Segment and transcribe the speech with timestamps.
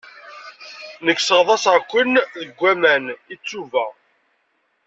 [1.05, 2.11] Nekk sseɣḍaṣeɣ-ken
[2.41, 3.85] deg waman, i ttuba.